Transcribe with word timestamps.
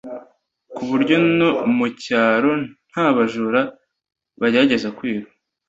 ku 0.75 0.81
buryo 0.89 1.15
no 1.37 1.49
mu 1.75 1.87
cyaro 2.03 2.51
nta 2.91 3.05
bajura 3.17 3.61
bagerageza 4.41 4.89
kwiba 4.97 5.27